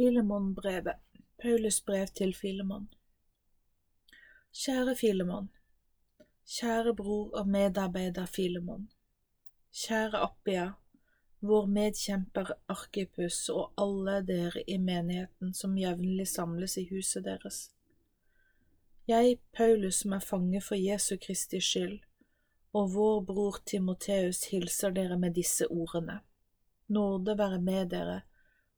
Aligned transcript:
Filemon-brevet 0.00 0.96
Paulus 1.42 1.80
brev 1.84 2.06
til 2.06 2.30
Filemon 2.34 2.86
Kjære 4.56 4.94
Filemon, 4.96 5.50
kjære 6.48 6.94
bror 6.96 7.34
og 7.40 7.48
medarbeider 7.48 8.26
Filemon, 8.26 8.86
kjære 9.76 10.22
Appia, 10.24 10.64
vår 11.40 11.68
medkjemper 11.74 12.54
Arkipus 12.68 13.42
og 13.52 13.74
alle 13.84 14.16
dere 14.30 14.64
i 14.66 14.78
menigheten 14.78 15.52
som 15.60 15.76
jevnlig 15.76 16.28
samles 16.32 16.78
i 16.80 16.86
huset 16.94 17.28
deres. 17.28 17.60
Jeg, 19.08 19.36
Paulus, 19.52 20.00
som 20.00 20.16
er 20.16 20.24
fange 20.30 20.64
for 20.64 20.80
Jesu 20.80 21.16
Kristi 21.26 21.60
skyld, 21.60 22.00
og 22.72 22.94
vår 22.96 23.20
bror 23.28 23.60
Timoteus 23.66 24.46
hilser 24.48 24.96
dere 24.96 25.20
med 25.20 25.36
disse 25.36 25.68
ordene. 25.68 26.22
Nåde 26.88 27.38
være 27.38 27.60
med 27.60 27.92
dere 27.92 28.20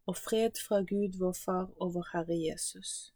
og 0.06 0.16
fred 0.16 0.58
fra 0.66 0.80
Gud 0.82 1.18
vår 1.18 1.32
Far 1.38 1.70
og 1.80 1.94
vår 1.94 2.08
Herre 2.12 2.38
Jesus. 2.38 3.12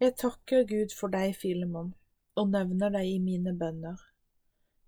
Jeg 0.00 0.16
takker 0.20 0.66
Gud 0.68 0.94
for 0.98 1.08
deg, 1.08 1.34
Filemon, 1.38 1.94
og 2.34 2.50
nevner 2.50 2.92
deg 2.94 3.08
i 3.08 3.20
mine 3.22 3.54
bønner. 3.58 4.00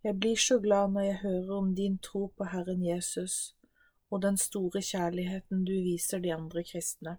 Jeg 0.05 0.19
blir 0.21 0.39
så 0.39 0.59
glad 0.63 0.93
når 0.95 1.07
jeg 1.07 1.21
hører 1.23 1.53
om 1.57 1.75
din 1.75 1.99
tro 1.99 2.27
på 2.39 2.47
Herren 2.53 2.83
Jesus 2.85 3.57
og 4.11 4.23
den 4.23 4.37
store 4.39 4.83
kjærligheten 4.83 5.65
du 5.67 5.73
viser 5.83 6.23
de 6.23 6.35
andre 6.35 6.63
kristne. 6.63 7.17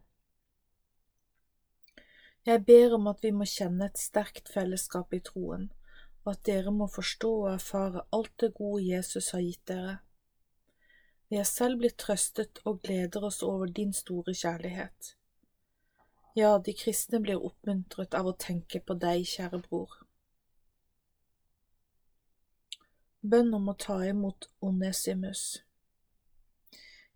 Jeg 2.45 2.63
ber 2.65 2.93
om 2.95 3.07
at 3.11 3.23
vi 3.23 3.33
må 3.35 3.43
kjenne 3.43 3.89
et 3.89 3.99
sterkt 3.99 4.47
fellesskap 4.53 5.11
i 5.13 5.19
troen, 5.19 5.67
og 6.23 6.31
at 6.31 6.45
dere 6.47 6.71
må 6.71 6.87
forstå 6.87 7.31
og 7.41 7.53
erfare 7.53 8.05
alt 8.15 8.31
det 8.39 8.53
gode 8.55 8.85
Jesus 8.87 9.33
har 9.35 9.43
gitt 9.43 9.65
dere 9.67 9.97
vi 11.29 11.37
er 11.37 11.47
selv 11.47 11.81
blitt 11.81 11.97
trøstet 11.99 12.61
og 12.65 12.81
gleder 12.83 13.25
oss 13.27 13.41
over 13.43 13.67
din 13.79 13.93
store 13.93 14.33
kjærlighet. 14.33 15.13
Ja, 16.37 16.57
de 16.65 16.73
kristne 16.77 17.19
blir 17.19 17.41
oppmuntret 17.43 18.15
av 18.15 18.29
å 18.29 18.35
tenke 18.39 18.79
på 18.79 18.95
deg, 19.01 19.25
kjære 19.25 19.59
bror. 19.65 19.95
Bønn 23.27 23.49
om 23.57 23.67
å 23.67 23.75
ta 23.75 23.97
imot 24.07 24.45
Onesimus 24.63 25.63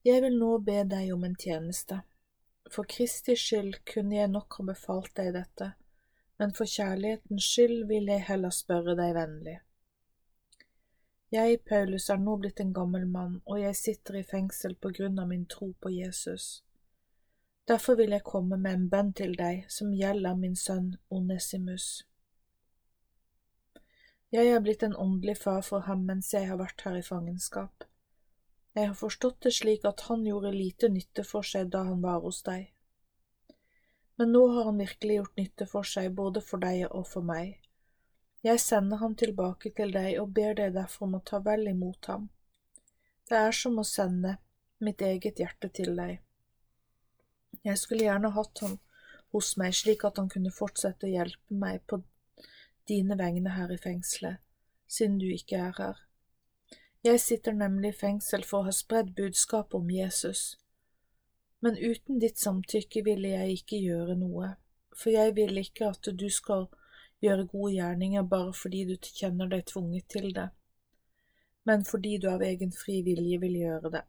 Jeg 0.03 0.23
vil 0.25 0.39
nå 0.41 0.55
be 0.65 0.81
deg 0.89 1.13
om 1.13 1.23
en 1.23 1.37
tjeneste. 1.39 2.01
For 2.71 2.89
Kristi 2.89 3.35
skyld 3.37 3.77
kunne 3.87 4.17
jeg 4.17 4.31
nok 4.33 4.57
ha 4.57 4.65
befalt 4.71 5.13
deg 5.15 5.35
dette, 5.37 5.73
men 6.41 6.55
for 6.57 6.67
kjærlighetens 6.67 7.47
skyld 7.53 7.85
vil 7.87 8.09
jeg 8.11 8.25
heller 8.27 8.51
spørre 8.55 8.95
deg 8.97 9.13
vennlig. 9.15 9.59
Jeg, 11.31 11.61
Paulus, 11.63 12.09
er 12.11 12.17
nå 12.19 12.33
blitt 12.43 12.59
en 12.59 12.73
gammel 12.75 13.05
mann, 13.07 13.37
og 13.47 13.61
jeg 13.61 13.75
sitter 13.79 14.17
i 14.19 14.23
fengsel 14.27 14.73
på 14.75 14.89
grunn 14.97 15.19
av 15.21 15.29
min 15.29 15.45
tro 15.47 15.69
på 15.79 15.91
Jesus. 15.95 16.47
Derfor 17.71 17.95
vil 17.95 18.11
jeg 18.11 18.25
komme 18.27 18.57
med 18.59 18.73
en 18.75 18.89
bønn 18.91 19.13
til 19.15 19.37
deg 19.39 19.61
som 19.71 19.93
gjelder 19.95 20.35
min 20.35 20.57
sønn 20.59 20.89
Onesimus. 21.07 21.85
Jeg 24.35 24.51
er 24.51 24.59
blitt 24.65 24.83
en 24.83 24.97
åndelig 25.05 25.37
far 25.45 25.63
for 25.63 25.87
ham 25.87 26.03
mens 26.09 26.33
jeg 26.35 26.49
har 26.49 26.59
vært 26.59 26.83
her 26.83 26.99
i 26.99 27.07
fangenskap. 27.07 27.87
Jeg 28.75 28.91
har 28.91 28.99
forstått 28.99 29.39
det 29.47 29.55
slik 29.55 29.87
at 29.87 30.03
han 30.09 30.27
gjorde 30.27 30.51
lite 30.51 30.91
nytte 30.91 31.23
for 31.31 31.47
seg 31.47 31.71
da 31.71 31.85
han 31.93 32.03
var 32.03 32.19
hos 32.27 32.43
deg. 32.43 32.73
Men 34.19 34.35
nå 34.35 34.43
har 34.51 34.67
han 34.67 34.83
virkelig 34.83 35.21
gjort 35.21 35.39
nytte 35.39 35.71
for 35.77 35.87
seg 35.95 36.11
både 36.19 36.43
for 36.43 36.59
deg 36.59 36.89
og 36.91 37.07
for 37.07 37.23
meg 37.23 37.60
jeg 38.41 38.59
sender 38.59 38.97
ham 38.97 39.15
tilbake 39.15 39.69
til 39.77 39.91
deg 39.93 40.17
og 40.21 40.31
ber 40.37 40.55
deg 40.57 40.73
derfor 40.73 41.07
om 41.07 41.17
å 41.19 41.25
ta 41.25 41.39
vel 41.45 41.67
imot 41.69 42.07
ham. 42.09 42.29
Det 43.29 43.37
er 43.37 43.53
som 43.55 43.77
å 43.79 43.85
sende 43.85 44.37
mitt 44.81 45.01
eget 45.05 45.39
hjerte 45.39 45.69
til 45.69 45.93
deg. 45.95 46.17
Jeg 47.61 47.77
skulle 47.77 48.07
gjerne 48.07 48.31
hatt 48.33 48.63
ham 48.65 48.79
hos 49.31 49.53
meg 49.61 49.75
slik 49.77 50.05
at 50.07 50.17
han 50.17 50.29
kunne 50.31 50.53
fortsette 50.53 51.07
å 51.07 51.11
hjelpe 51.11 51.59
meg 51.63 51.83
på 51.87 52.01
dine 52.89 53.15
vegne 53.19 53.53
her 53.55 53.71
i 53.71 53.77
fengselet, 53.79 54.41
siden 54.87 55.19
du 55.21 55.29
ikke 55.29 55.61
er 55.67 55.77
her. 55.77 56.01
Jeg 57.05 57.21
sitter 57.21 57.53
nemlig 57.53 57.93
i 57.93 57.99
fengsel 58.01 58.43
for 58.45 58.61
å 58.61 58.69
ha 58.69 58.73
spredd 58.75 59.13
budskapet 59.17 59.77
om 59.77 59.93
Jesus, 59.93 60.57
men 61.61 61.77
uten 61.77 62.19
ditt 62.21 62.41
samtykke 62.41 63.05
ville 63.05 63.35
jeg 63.35 63.61
ikke 63.61 63.79
gjøre 63.85 64.17
noe, 64.17 64.55
for 64.97 65.13
jeg 65.13 65.35
vil 65.37 65.61
ikke 65.61 65.93
at 65.93 66.09
du 66.17 66.27
skal 66.29 66.67
gjøre 67.21 67.47
gode 67.51 67.73
gjerninger 67.75 68.23
bare 68.29 68.53
fordi 68.57 68.85
du 68.89 68.95
kjenner 68.97 69.49
deg 69.51 69.65
tvunget 69.69 70.07
til 70.09 70.31
det, 70.33 70.49
men 71.69 71.85
fordi 71.85 72.17
du 72.17 72.29
av 72.31 72.41
egen 72.41 72.71
fri 72.73 73.01
vilje 73.05 73.39
vil 73.43 73.57
gjøre 73.59 73.91
det. 73.97 74.05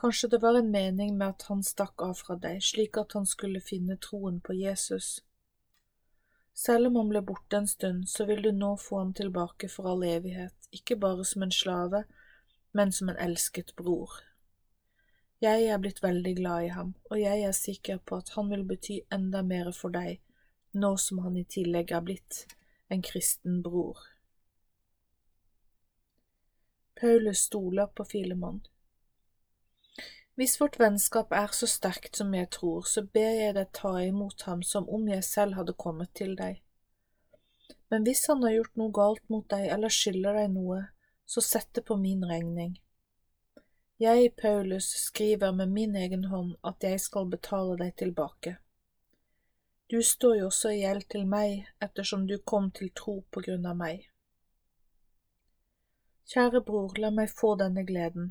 Kanskje 0.00 0.30
det 0.32 0.38
var 0.40 0.56
en 0.56 0.70
mening 0.72 1.16
med 1.18 1.28
at 1.28 1.42
han 1.50 1.62
stakk 1.66 2.02
av 2.02 2.14
fra 2.22 2.36
deg, 2.40 2.62
slik 2.64 2.96
at 2.96 3.12
han 3.12 3.26
skulle 3.28 3.60
finne 3.60 3.98
troen 4.00 4.38
på 4.40 4.56
Jesus. 4.56 5.18
Selv 6.56 6.88
om 6.88 6.96
han 6.96 7.10
ble 7.12 7.20
borte 7.24 7.58
en 7.58 7.68
stund, 7.68 8.08
så 8.08 8.24
vil 8.24 8.40
du 8.42 8.50
nå 8.52 8.76
få 8.80 9.02
ham 9.02 9.12
tilbake 9.16 9.68
for 9.68 9.90
all 9.92 10.04
evighet, 10.04 10.56
ikke 10.72 10.96
bare 10.96 11.24
som 11.28 11.44
en 11.44 11.52
slave, 11.52 12.04
men 12.72 12.92
som 12.92 13.12
en 13.12 13.20
elsket 13.20 13.74
bror. 13.76 14.16
Jeg 15.40 15.68
er 15.68 15.78
blitt 15.80 16.02
veldig 16.02 16.34
glad 16.36 16.64
i 16.64 16.72
ham, 16.72 16.94
og 17.10 17.20
jeg 17.20 17.44
er 17.44 17.56
sikker 17.56 18.00
på 18.04 18.18
at 18.20 18.32
han 18.36 18.50
vil 18.52 18.64
bety 18.68 19.00
enda 19.12 19.42
mer 19.42 19.72
for 19.76 19.92
deg 19.92 20.20
nå 20.72 20.96
som 20.98 21.18
han 21.24 21.36
i 21.36 21.44
tillegg 21.44 21.92
er 21.92 22.02
blitt 22.06 22.44
en 22.90 23.02
kristen 23.02 23.62
bror. 23.62 23.98
Paulus 27.00 27.46
stoler 27.48 27.86
på 27.86 28.04
Filemon. 28.04 28.60
Hvis 30.34 30.60
vårt 30.60 30.78
vennskap 30.80 31.32
er 31.36 31.52
så 31.52 31.66
sterkt 31.68 32.16
som 32.16 32.34
jeg 32.34 32.48
tror, 32.54 32.84
så 32.88 33.02
ber 33.04 33.34
jeg 33.36 33.54
deg 33.56 33.72
ta 33.76 33.92
imot 34.02 34.42
ham 34.48 34.62
som 34.64 34.88
om 34.88 35.08
jeg 35.08 35.24
selv 35.24 35.58
hadde 35.58 35.76
kommet 35.76 36.12
til 36.16 36.36
deg. 36.38 36.62
Men 37.90 38.06
hvis 38.06 38.26
han 38.30 38.42
har 38.46 38.54
gjort 38.54 38.78
noe 38.80 38.94
galt 38.94 39.26
mot 39.32 39.46
deg 39.50 39.66
eller 39.74 39.92
skylder 39.92 40.38
deg 40.40 40.54
noe, 40.54 40.80
så 41.26 41.42
sett 41.44 41.68
det 41.76 41.84
på 41.86 41.96
min 42.00 42.24
regning. 42.24 42.78
Jeg, 44.00 44.32
Paulus, 44.40 44.86
skriver 44.96 45.52
med 45.52 45.68
min 45.68 45.96
egen 45.96 46.24
hånd 46.30 46.54
at 46.64 46.84
jeg 46.88 47.00
skal 47.04 47.28
betale 47.28 47.76
deg 47.82 47.96
tilbake. 48.00 48.56
Du 49.90 50.02
står 50.02 50.36
jo 50.36 50.46
også 50.46 50.70
i 50.70 50.82
gjeld 50.84 51.08
til 51.10 51.24
meg 51.26 51.64
ettersom 51.82 52.28
du 52.30 52.36
kom 52.46 52.68
til 52.70 52.92
tro 52.94 53.16
på 53.34 53.40
grunn 53.42 53.64
av 53.66 53.74
meg. 53.78 54.04
Kjære 56.30 56.60
bror, 56.68 56.92
la 57.02 57.10
meg 57.10 57.32
få 57.34 57.56
denne 57.58 57.82
gleden. 57.88 58.28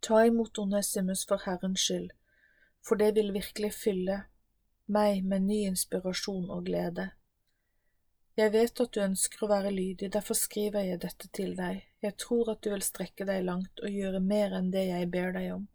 Ta 0.00 0.22
imot 0.24 0.56
Onesimus 0.62 1.26
for 1.28 1.44
Herrens 1.44 1.84
skyld, 1.84 2.14
for 2.80 2.96
det 2.96 3.10
vil 3.18 3.34
virkelig 3.34 3.74
fylle 3.76 4.22
meg 4.88 5.20
med 5.32 5.44
ny 5.50 5.58
inspirasjon 5.68 6.48
og 6.48 6.64
glede. 6.70 7.10
Jeg 8.40 8.54
vet 8.54 8.80
at 8.80 8.94
du 8.96 9.02
ønsker 9.04 9.44
å 9.44 9.50
være 9.50 9.74
lydig, 9.74 10.08
derfor 10.14 10.38
skriver 10.38 10.88
jeg 10.88 11.02
dette 11.04 11.28
til 11.28 11.52
deg. 11.58 11.84
Jeg 12.00 12.16
tror 12.24 12.54
at 12.54 12.64
du 12.64 12.70
vil 12.72 12.86
strekke 12.88 13.28
deg 13.28 13.44
langt 13.44 13.84
og 13.84 14.00
gjøre 14.00 14.24
mer 14.24 14.56
enn 14.56 14.72
det 14.72 14.86
jeg 14.88 15.12
ber 15.12 15.36
deg 15.36 15.52
om. 15.58 15.68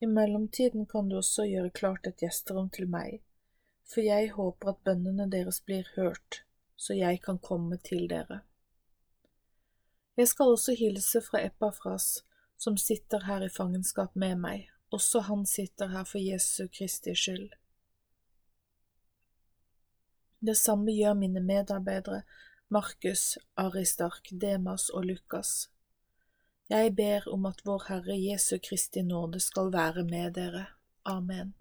I 0.00 0.06
mellomtiden 0.06 0.86
kan 0.86 1.08
du 1.08 1.16
også 1.18 1.44
gjøre 1.44 1.70
klart 1.70 2.06
et 2.08 2.22
gjesterom 2.24 2.70
til 2.72 2.88
meg, 2.88 3.20
for 3.84 4.00
jeg 4.00 4.30
håper 4.32 4.72
at 4.72 4.82
bønnene 4.84 5.26
deres 5.32 5.60
blir 5.60 5.88
hørt, 5.96 6.42
så 6.76 6.96
jeg 6.96 7.20
kan 7.24 7.38
komme 7.38 7.76
til 7.84 8.08
dere. 8.08 8.40
Jeg 10.16 10.28
skal 10.28 10.52
også 10.54 10.74
hilse 10.76 11.20
fra 11.24 11.42
Epafras, 11.44 12.24
som 12.56 12.76
sitter 12.76 13.24
her 13.24 13.44
i 13.44 13.52
fangenskap 13.52 14.16
med 14.16 14.36
meg, 14.40 14.68
også 14.90 15.20
han 15.28 15.46
sitter 15.46 15.92
her 15.92 16.04
for 16.04 16.18
Jesu 16.18 16.66
Kristi 16.72 17.14
skyld. 17.14 17.50
Det 20.40 20.56
samme 20.56 20.92
gjør 20.92 21.14
mine 21.14 21.40
medarbeidere 21.40 22.22
Markus, 22.68 23.38
Aristark, 23.56 24.28
Demas 24.40 24.88
og 24.88 25.04
Lukas. 25.04 25.69
Jeg 26.70 26.92
ber 26.96 27.24
om 27.32 27.48
at 27.48 27.64
vår 27.66 27.82
Herre 27.88 28.14
Jesu 28.14 28.58
Kristi 28.62 29.02
nåde 29.02 29.40
skal 29.42 29.72
være 29.74 30.04
med 30.06 30.36
dere. 30.36 30.66
Amen. 31.04 31.54